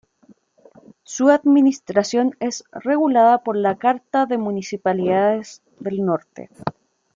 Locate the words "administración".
1.29-2.35